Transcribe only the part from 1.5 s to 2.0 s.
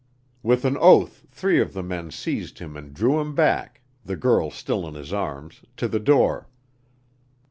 of the